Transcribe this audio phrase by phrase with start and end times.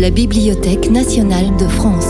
[0.00, 2.08] la Bibliothèque nationale de France.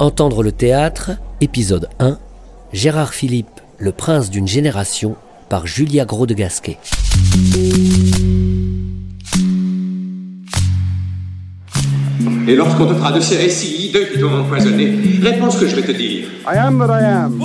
[0.00, 2.18] Entendre le théâtre, épisode 1,
[2.72, 5.14] Gérard Philippe, le prince d'une génération,
[5.48, 6.78] par Julia Gros de Gasquet.
[12.48, 15.76] Et lorsqu'on te fera de ces récits hideux qui t'ont empoisonné, réponds ce que je
[15.76, 16.26] vais te dire.
[16.44, 17.40] I am that I am.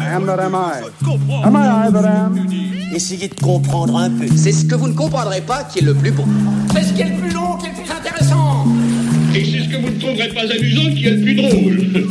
[0.00, 1.44] I am that am I.
[1.44, 2.77] Am I I that am?
[2.94, 4.26] Essayez de comprendre un peu.
[4.34, 6.24] C'est ce que vous ne comprendrez pas qui est le plus beau.
[6.72, 8.66] C'est ce qui est le plus long qui est le plus intéressant.
[9.34, 12.08] Et c'est ce que vous ne trouverez pas amusant qui est le plus drôle.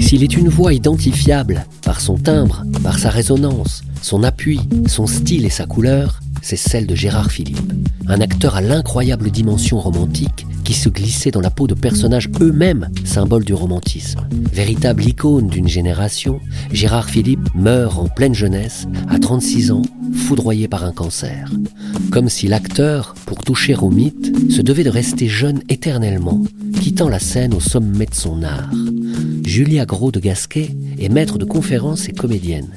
[0.00, 5.44] S'il est une voix identifiable par son timbre, par sa résonance, son appui, son style
[5.44, 7.72] et sa couleur, c'est celle de Gérard Philippe,
[8.06, 12.90] un acteur à l'incroyable dimension romantique qui se glissait dans la peau de personnages eux-mêmes
[13.04, 14.20] symboles du romantisme.
[14.52, 19.82] Véritable icône d'une génération, Gérard Philippe meurt en pleine jeunesse, à 36 ans,
[20.14, 21.50] foudroyé par un cancer.
[22.12, 26.42] Comme si l'acteur, pour toucher au mythe, se devait de rester jeune éternellement,
[26.78, 28.70] quittant la scène au sommet de son art.
[29.44, 32.68] Julia Gros de Gasquet est maître de conférences et comédienne.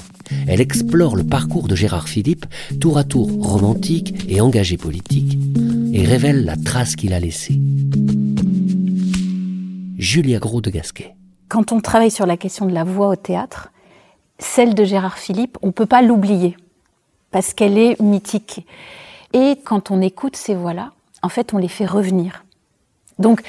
[0.47, 2.45] Elle explore le parcours de Gérard Philippe,
[2.79, 5.37] tour à tour romantique et engagé politique,
[5.93, 7.59] et révèle la trace qu'il a laissée.
[9.97, 11.15] Julia Gros de Gasquet.
[11.49, 13.71] Quand on travaille sur la question de la voix au théâtre,
[14.39, 16.55] celle de Gérard Philippe, on ne peut pas l'oublier,
[17.31, 18.65] parce qu'elle est mythique.
[19.33, 20.91] Et quand on écoute ces voix-là,
[21.23, 22.45] en fait, on les fait revenir.
[23.19, 23.41] Donc,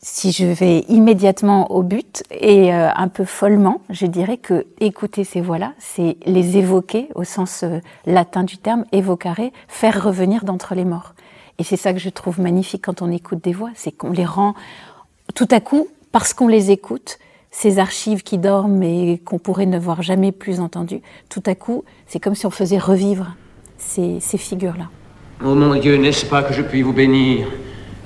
[0.00, 5.24] si je vais immédiatement au but et euh, un peu follement, je dirais que écouter
[5.24, 10.74] ces voix-là, c'est les évoquer au sens euh, latin du terme, évocare, faire revenir d'entre
[10.74, 11.14] les morts.
[11.58, 14.24] Et c'est ça que je trouve magnifique quand on écoute des voix, c'est qu'on les
[14.24, 14.54] rend
[15.34, 17.18] tout à coup, parce qu'on les écoute,
[17.50, 21.82] ces archives qui dorment et qu'on pourrait ne voir jamais plus entendues, tout à coup,
[22.06, 23.34] c'est comme si on faisait revivre
[23.78, 24.88] ces, ces figures-là.
[25.44, 27.48] Oh mon Dieu, n'est-ce pas que je puis vous bénir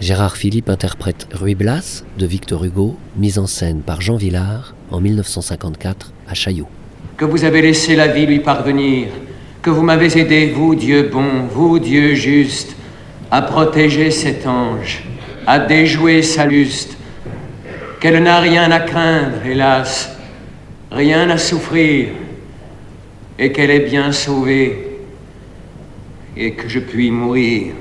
[0.03, 5.01] Gérard Philippe interprète Ruy Blas de Victor Hugo, mise en scène par Jean Villard en
[5.01, 6.67] 1954 à Chaillot.
[7.17, 9.11] Que vous avez laissé la vie lui parvenir,
[9.63, 12.75] que vous m'avez aidé, vous Dieu bon, vous Dieu juste,
[13.31, 15.05] à protéger cet ange,
[15.47, 16.97] à déjouer sa luste,
[18.01, 20.17] qu'elle n'a rien à craindre, hélas,
[20.91, 22.09] rien à souffrir,
[23.39, 24.99] et qu'elle est bien sauvée,
[26.37, 27.75] et que je puis mourir.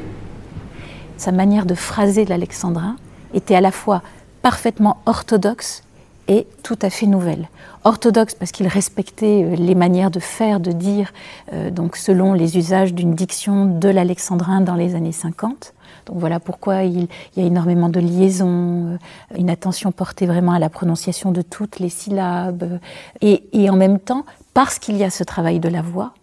[1.22, 2.96] Sa manière de phraser l'alexandrin
[3.36, 4.02] était à la fois
[4.42, 5.84] parfaitement orthodoxe
[6.28, 7.48] et tout à fait nouvelle.
[7.84, 11.14] Orthodoxe parce qu'il respectait euh, les manières de faire, de dire,
[11.54, 15.76] euh, donc selon les usages d'une diction de l'alexandrin dans les années 50.
[16.08, 20.60] Donc voilà pourquoi il, y a énormément de liaisons, euh, une attention portée vraiment à
[20.60, 22.80] la prononciation de toutes les syllabes.
[23.22, 26.16] Et en même temps, parce qu'il y a ce travail de la voix,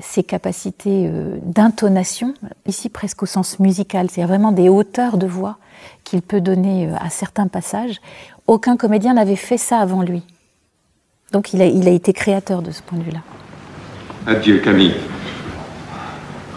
[0.00, 2.34] ses capacités euh, d'intonation,
[2.66, 5.58] ici presque au sens musical, c'est vraiment des hauteurs de voix
[6.02, 8.00] qu'il peut donner euh, à certains passages.
[8.46, 10.22] Aucun comédien n'avait fait ça avant lui.
[11.32, 13.20] Donc il a, il a été créateur de ce point de vue-là.
[14.26, 14.94] Adieu Camille.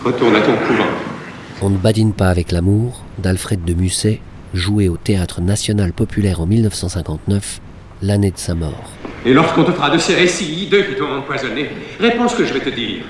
[0.04, 0.90] Retourne à ton couvent.
[1.62, 4.22] On ne badine pas avec l'amour d'Alfred de Musset,
[4.54, 7.60] joué au Théâtre national populaire en 1959,
[8.02, 8.92] l'année de sa mort.
[9.26, 11.70] Et lorsqu'on te fera de ces récits hideux qui t'ont empoisonné,
[12.00, 13.04] réponds ce que je vais te dire.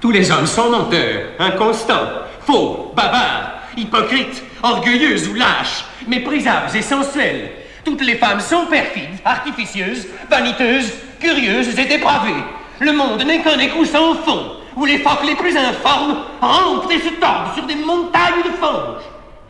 [0.00, 7.50] Tous les hommes sont menteurs, inconstants, faux, bavards, hypocrites, orgueilleux ou lâches, méprisables et sensuels.
[7.84, 12.44] Toutes les femmes sont perfides, artificieuses, vaniteuses, curieuses et dépravées.
[12.78, 17.00] Le monde n'est qu'un écrou sans fond, où les phoques les plus informes rampent et
[17.00, 19.02] se tordent sur des montagnes de fange.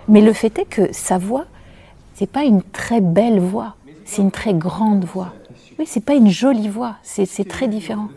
[0.08, 1.44] Mais le fait est que sa voix,
[2.14, 3.75] c'est pas une très belle voix,
[4.06, 5.34] c'est une très grande voix.
[5.78, 8.09] Oui, c'est pas une jolie voix, c'est très différent.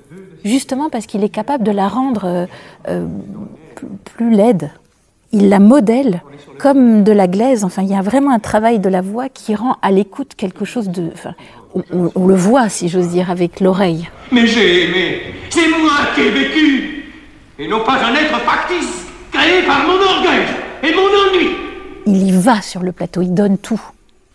[0.43, 2.45] Justement parce qu'il est capable de la rendre euh,
[2.87, 3.05] euh,
[3.75, 4.71] plus, plus laide.
[5.33, 6.21] Il la modèle
[6.57, 7.63] comme de la glaise.
[7.63, 10.65] Enfin, il y a vraiment un travail de la voix qui rend à l'écoute quelque
[10.65, 11.09] chose de.
[11.13, 11.35] Enfin,
[11.75, 14.09] on, on- on le voit, si j'ose dire, avec l'oreille.
[14.31, 15.21] Mais j'ai aimé.
[15.49, 17.05] C'est moi qui ai vécu.
[17.59, 20.45] Et non pas un être factice, créé par mon orgueil
[20.83, 21.49] et mon ennui.
[22.07, 23.79] il y va sur le plateau, il donne tout.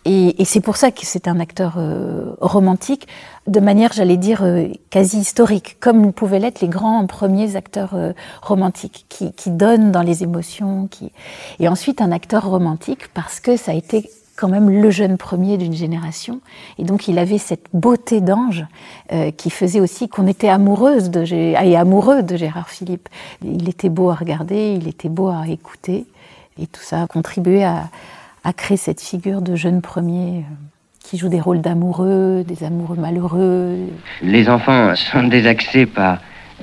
[0.07, 3.09] Et, et c'est pour ça que c'est un acteur euh, romantique,
[3.45, 8.13] de manière, j'allais dire, euh, quasi historique, comme pouvaient l'être les grands premiers acteurs euh,
[8.41, 10.87] romantiques, qui, qui donnent dans les émotions.
[10.89, 11.11] Qui...
[11.59, 15.57] Et ensuite, un acteur romantique, parce que ça a été quand même le jeune premier
[15.57, 16.39] d'une génération.
[16.77, 18.65] Et donc, il avait cette beauté d'ange
[19.11, 23.09] euh, qui faisait aussi qu'on était amoureuse de, et amoureux de Gérard Philippe.
[23.43, 26.05] Il était beau à regarder, il était beau à écouter.
[26.61, 27.89] Et tout ça a contribué à,
[28.47, 30.41] à créer cette figure de jeune premier euh,
[31.03, 33.75] qui joue des rôles d'amoureux, des amoureux malheureux.
[34.21, 36.19] Les enfants sont désaxés par,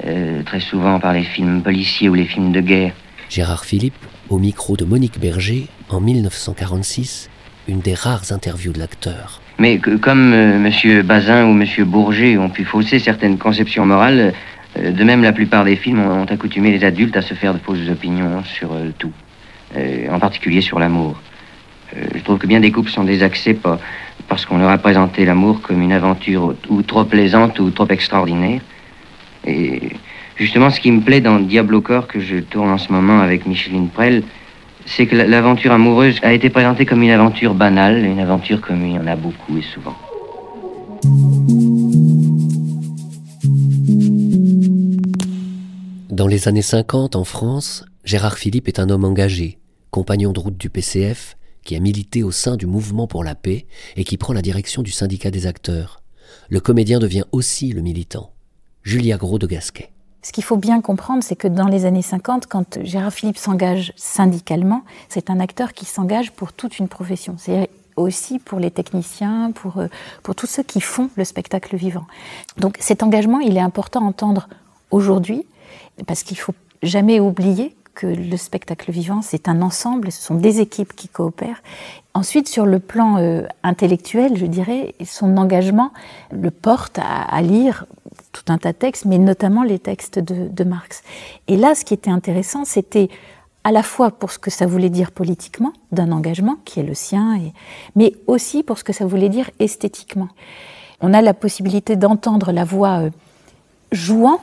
[0.06, 2.94] euh, très souvent par les films policiers ou les films de guerre.
[3.28, 7.28] Gérard Philippe au micro de Monique Berger en 1946,
[7.68, 9.42] une des rares interviews de l'acteur.
[9.58, 11.02] Mais comme M.
[11.02, 11.84] Bazin ou M.
[11.84, 14.32] Bourget ont pu fausser certaines conceptions morales,
[14.78, 17.58] euh, de même la plupart des films ont, accoutumé les adultes à se faire de
[17.58, 19.12] fausses opinions sur euh, tout,
[19.76, 21.20] euh, en particulier sur l'amour.
[21.92, 23.58] Je trouve que bien des couples sont désaxés
[24.28, 28.60] parce qu'on leur a présenté l'amour comme une aventure ou trop plaisante ou trop extraordinaire.
[29.46, 29.90] Et
[30.36, 33.46] justement, ce qui me plaît dans Diablo Corps que je tourne en ce moment avec
[33.46, 34.22] Micheline Prel,
[34.86, 38.94] c'est que l'aventure amoureuse a été présentée comme une aventure banale, une aventure comme il
[38.94, 39.96] y en a beaucoup et souvent.
[46.10, 49.58] Dans les années 50, en France, Gérard Philippe est un homme engagé,
[49.90, 53.66] compagnon de route du PCF, qui a milité au sein du mouvement pour la paix
[53.96, 56.02] et qui prend la direction du syndicat des acteurs.
[56.48, 58.30] Le comédien devient aussi le militant.
[58.82, 59.90] Julia Gros de Gasquet.
[60.22, 63.92] Ce qu'il faut bien comprendre, c'est que dans les années 50, quand Gérard Philippe s'engage
[63.96, 67.36] syndicalement, c'est un acteur qui s'engage pour toute une profession.
[67.38, 69.88] C'est aussi pour les techniciens, pour, euh,
[70.22, 72.06] pour tous ceux qui font le spectacle vivant.
[72.58, 74.48] Donc cet engagement, il est important à entendre
[74.90, 75.44] aujourd'hui,
[76.06, 80.60] parce qu'il faut jamais oublier que le spectacle vivant, c'est un ensemble, ce sont des
[80.60, 81.62] équipes qui coopèrent.
[82.14, 85.92] Ensuite, sur le plan euh, intellectuel, je dirais, son engagement
[86.30, 87.86] le porte à lire
[88.32, 91.02] tout un tas de textes, mais notamment les textes de, Marx.
[91.48, 93.08] Et là, ce qui était intéressant, c'était
[93.62, 96.94] à la fois pour ce que ça voulait dire politiquement, d'un engagement qui est le
[96.94, 97.38] sien,
[97.96, 100.28] mais aussi pour ce que ça voulait dire esthétiquement.
[101.00, 103.10] On a la possibilité d'entendre la voix euh,
[103.92, 104.40] jouant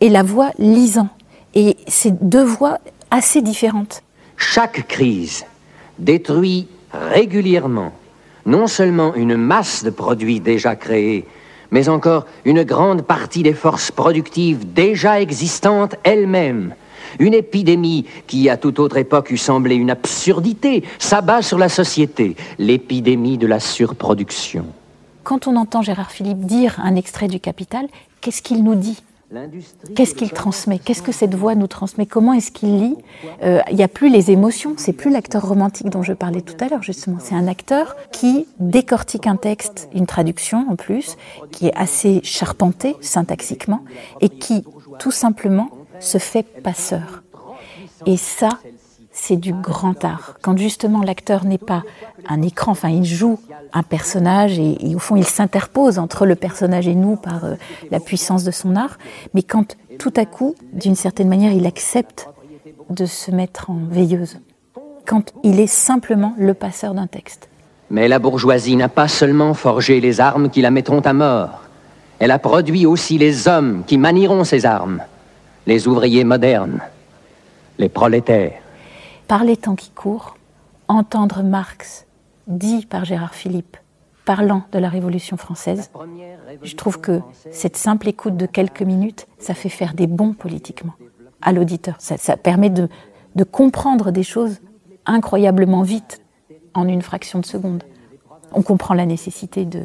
[0.00, 1.08] et la voix lisant.
[1.54, 2.78] Et c'est deux voix
[3.10, 4.02] assez différentes.
[4.36, 5.44] Chaque crise
[5.98, 7.92] détruit régulièrement
[8.46, 11.26] non seulement une masse de produits déjà créés,
[11.70, 16.74] mais encore une grande partie des forces productives déjà existantes elles-mêmes.
[17.18, 22.36] Une épidémie qui, à toute autre époque, eût semblé une absurdité, s'abat sur la société,
[22.58, 24.66] l'épidémie de la surproduction.
[25.22, 27.86] Quand on entend Gérard Philippe dire un extrait du Capital,
[28.20, 29.02] qu'est-ce qu'il nous dit?
[29.94, 30.78] Qu'est-ce qu'il transmet?
[30.78, 32.06] Qu'est-ce que cette voix nous transmet?
[32.06, 32.96] Comment est-ce qu'il lit?
[33.42, 36.56] Euh, Il n'y a plus les émotions, c'est plus l'acteur romantique dont je parlais tout
[36.60, 37.18] à l'heure, justement.
[37.20, 41.16] C'est un acteur qui décortique un texte, une traduction en plus,
[41.50, 43.80] qui est assez charpenté syntaxiquement,
[44.20, 44.64] et qui,
[44.98, 45.68] tout simplement,
[46.00, 47.22] se fait passeur.
[48.06, 48.50] Et ça,
[49.26, 50.34] c'est du grand art.
[50.42, 51.82] Quand justement l'acteur n'est pas
[52.28, 53.40] un écran, enfin il joue
[53.72, 57.54] un personnage et, au fond il s'interpose entre le personnage et nous par euh,
[57.90, 58.98] la puissance de son art,
[59.32, 62.28] mais quand tout à coup, d'une certaine manière, il accepte
[62.90, 64.40] de se mettre en veilleuse,
[65.06, 67.48] quand il est simplement le passeur d'un texte.
[67.90, 71.62] Mais la bourgeoisie n'a pas seulement forgé les armes qui la mettront à mort,
[72.18, 75.00] elle a produit aussi les hommes qui manieront ces armes,
[75.66, 76.80] les ouvriers modernes,
[77.78, 78.63] les prolétaires.
[79.28, 80.36] Par les temps qui courent,
[80.88, 82.06] entendre Marx
[82.46, 83.76] dit par Gérard Philippe,
[84.24, 85.90] parlant de la Révolution française,
[86.62, 90.94] je trouve que cette simple écoute de quelques minutes, ça fait faire des bons politiquement
[91.40, 91.96] à l'auditeur.
[91.98, 92.88] Ça, permet de,
[93.50, 94.60] comprendre des choses
[95.06, 96.22] incroyablement vite
[96.74, 97.82] en une fraction de seconde.
[98.52, 99.82] On comprend la nécessité de,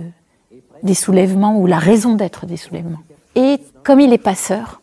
[0.83, 2.99] des soulèvements ou la raison d'être des soulèvements.
[3.35, 4.81] Et comme il est passeur,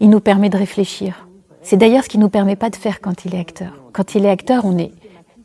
[0.00, 1.26] il nous permet de réfléchir.
[1.62, 3.72] C'est d'ailleurs ce qui ne nous permet pas de faire quand il est acteur.
[3.92, 4.92] Quand il est acteur, on est,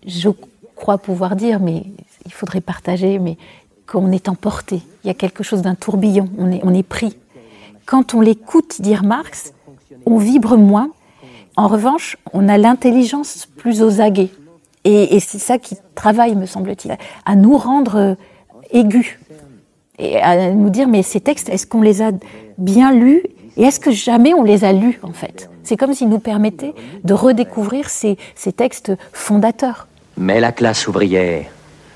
[0.05, 0.29] je
[0.75, 1.84] crois pouvoir dire, mais
[2.25, 3.38] il faudrait partager, mais
[3.88, 4.81] qu'on est emporté.
[5.03, 7.17] Il y a quelque chose d'un tourbillon, on est, on est pris.
[7.86, 9.53] Quand on l'écoute dire Marx,
[10.05, 10.89] on vibre moins.
[11.55, 14.31] En revanche, on a l'intelligence plus aux aguets.
[14.84, 16.95] Et, c'est ça qui travaille, me semble-t-il,
[17.25, 18.15] à nous rendre euh,
[18.72, 19.17] aigus.
[19.98, 22.12] Et à nous dire, mais ces textes, est-ce qu'on les a
[22.57, 23.24] bien lus
[23.57, 25.50] Et est-ce que jamais on les a lus, en fait?
[25.63, 29.88] C'est comme s'ils nous permettaient de redécouvrir ces, ces textes fondateurs.
[30.17, 31.45] Mais la classe ouvrière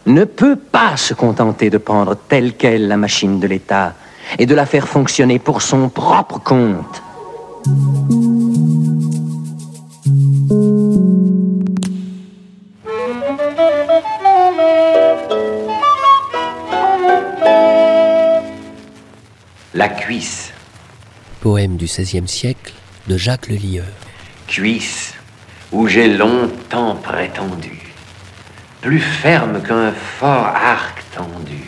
[0.05, 3.93] ne peut pas se contenter de prendre telle qu'elle la machine de l'État
[4.37, 7.03] et de la faire fonctionner pour son propre compte.
[19.73, 20.53] La cuisse.
[21.41, 22.73] Poème du XVIe siècle
[23.07, 23.85] de Jacques Le Lieur.
[24.47, 25.13] Cuisse
[25.71, 27.79] où j'ai longtemps prétendu
[28.81, 31.63] plus ferme qu'un fort arc tendu,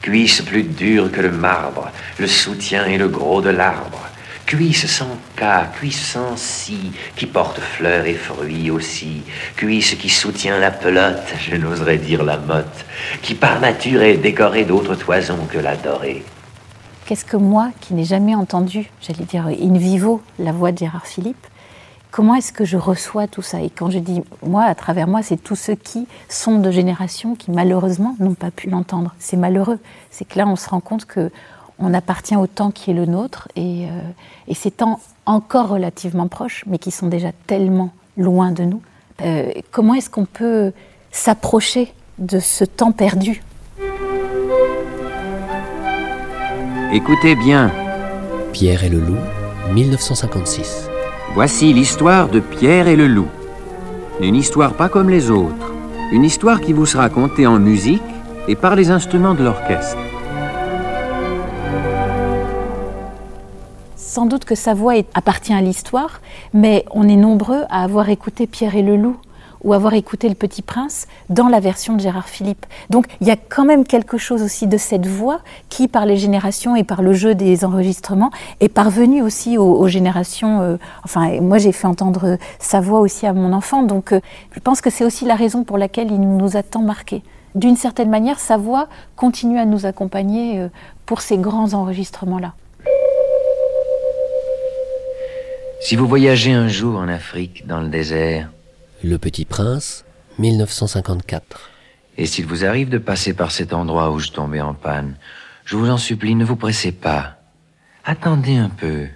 [0.00, 4.00] cuisse plus dure que le marbre, le soutien et le gros de l'arbre,
[4.46, 9.22] cuisse sans cas, cuisse sans scie, qui porte fleurs et fruits aussi,
[9.56, 12.84] cuisse qui soutient la pelote, je n'oserais dire la motte,
[13.22, 16.24] qui par nature est décorée d'autres toisons que la dorée.
[17.06, 21.06] Qu'est-ce que moi, qui n'ai jamais entendu, j'allais dire in vivo, la voix de Gérard
[21.06, 21.46] Philippe,
[22.10, 23.60] comment est-ce que je reçois tout ça?
[23.60, 27.34] Et quand je dis moi, à travers moi, c'est tous ceux qui sont de génération
[27.34, 29.14] qui malheureusement n'ont pas pu l'entendre.
[29.18, 29.80] C'est malheureux.
[30.10, 31.30] C'est que là, on se rend compte que
[31.78, 34.00] on appartient au temps qui est le nôtre et, euh,
[34.46, 38.80] et ces temps encore relativement proches, mais qui sont déjà tellement loin de nous.
[39.22, 40.72] Euh, comment est-ce qu'on peut
[41.10, 43.42] s'approcher de ce temps perdu?
[46.94, 47.72] Écoutez bien.
[48.52, 49.18] Pierre et le loup,
[49.72, 50.88] 1956.
[51.34, 53.26] Voici l'histoire de Pierre et le loup.
[54.20, 55.74] Une histoire pas comme les autres.
[56.12, 58.00] Une histoire qui vous sera contée en musique
[58.46, 59.98] et par les instruments de l'orchestre.
[63.96, 66.20] Sans doute que sa voix appartient à l'histoire,
[66.52, 69.16] mais on est nombreux à avoir écouté Pierre et le loup
[69.64, 72.66] ou avoir écouté Le Petit Prince dans la version de Gérard Philippe.
[72.90, 76.16] Donc il y a quand même quelque chose aussi de cette voix qui, par les
[76.16, 78.30] générations et par le jeu des enregistrements,
[78.60, 80.60] est parvenue aussi aux, générations.
[80.60, 84.20] Euh, enfin, moi j'ai fait entendre sa voix aussi à mon enfant, donc euh,
[84.52, 87.22] je pense que c'est aussi la raison pour laquelle il nous a tant marqués.
[87.54, 90.68] D'une certaine manière, sa voix continue à nous accompagner euh,
[91.06, 92.52] pour ces grands enregistrements-là.
[95.80, 98.48] Si vous voyagez un jour en Afrique, dans le désert,
[99.04, 100.04] le Petit Prince,
[100.38, 101.70] 1954.
[102.16, 105.16] Et s'il vous arrive de passer par cet endroit où je tombais en panne,
[105.64, 107.36] je vous en supplie, ne vous pressez pas.
[108.04, 109.06] Attendez un peu.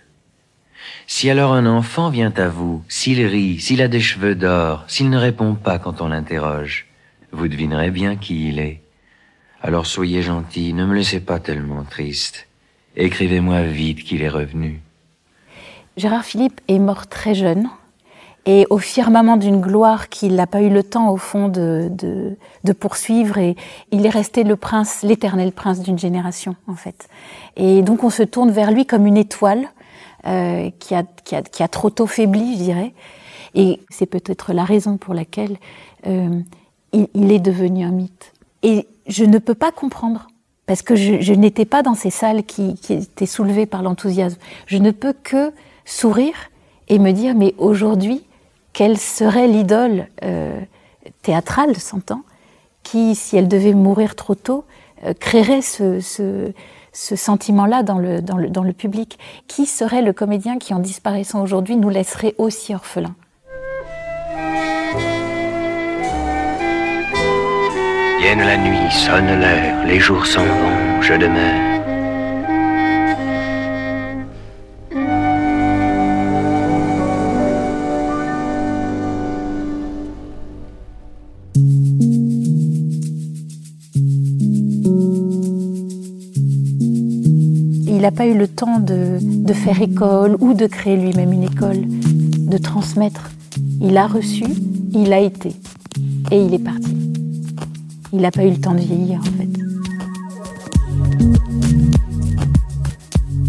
[1.06, 5.10] Si alors un enfant vient à vous, s'il rit, s'il a des cheveux d'or, s'il
[5.10, 6.86] ne répond pas quand on l'interroge,
[7.32, 8.82] vous devinerez bien qui il est.
[9.62, 12.46] Alors soyez gentil, ne me laissez pas tellement triste.
[12.96, 14.80] Écrivez-moi vite qu'il est revenu.
[15.96, 17.68] Gérard Philippe est mort très jeune,
[18.48, 22.34] et au firmament d'une gloire qu'il n'a pas eu le temps, au fond, de,
[22.80, 23.36] poursuivre.
[23.36, 23.56] Et
[23.92, 27.08] il est resté le prince, l'éternel prince d'une génération, en fait.
[27.56, 29.68] Et donc on se tourne vers lui comme une étoile
[30.26, 32.94] euh, qui, a, trop tôt faibli, je dirais.
[33.54, 35.58] Et c'est peut-être la raison pour laquelle
[36.06, 36.40] euh,
[36.94, 38.32] il, est devenu un mythe.
[38.62, 40.26] Et je ne peux pas comprendre,
[40.64, 44.38] parce que je, n'étais pas dans ces salles qui étaient soulevées par l'enthousiasme.
[44.64, 45.52] Je ne peux que
[45.84, 46.50] sourire
[46.88, 48.24] et me dire, mais aujourd'hui,
[48.78, 50.60] quelle serait l'idole euh,
[51.22, 52.22] théâtrale, s'entend,
[52.84, 54.64] qui, si elle devait mourir trop tôt,
[55.04, 56.52] euh, créerait ce,
[56.92, 59.18] sentiment-là dans le, dans, le, dans le public
[59.48, 63.16] Qui serait le comédien qui, en disparaissant aujourd'hui, nous laisserait aussi orphelins?
[68.20, 71.77] Vienne la nuit, sonne l'heure, les jours s'en vont, je demeure.
[88.08, 89.18] N'a pas eu le temps de,
[89.52, 93.30] faire école ou de créer lui-même une école, de transmettre.
[93.82, 94.44] Il a reçu,
[94.94, 95.50] il a été,
[96.30, 96.96] et il est parti.
[98.14, 99.48] Il n'a pas eu le temps de vieillir, en fait.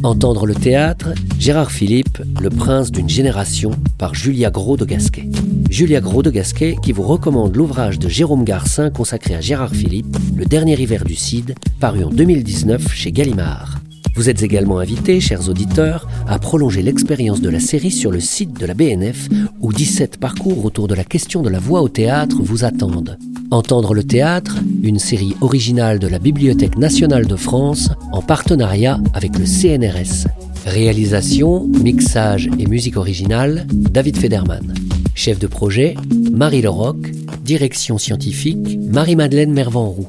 [0.04, 5.30] Entendre le théâtre, Gérard Philippe, le prince d'une génération, par Julia Gros de Gasquet.
[5.70, 10.18] Julia Gros de Gasquet qui vous recommande l'ouvrage de Jérôme Garcin consacré à Gérard Philippe,
[10.36, 13.80] Le dernier hiver du Cid, paru en 2019 chez Gallimard.
[14.16, 18.60] Vous êtes également invités, chers auditeurs, à prolonger l'expérience de la série sur le site
[18.60, 19.30] de la BNF,
[19.62, 23.18] où 17 parcours autour de la question de la voix au théâtre vous attendent.
[23.52, 29.38] Entendre le théâtre, une série originale de la Bibliothèque nationale de France, en partenariat avec
[29.38, 30.28] le CNRS.
[30.66, 34.74] Réalisation, mixage et musique originale, David Federman.
[35.16, 35.96] Chef de projet,
[36.32, 37.12] Marie Leroc.
[37.44, 40.08] Direction scientifique, Marie-Madeleine Mervanroux.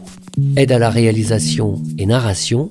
[0.57, 2.71] Aide à la réalisation et narration,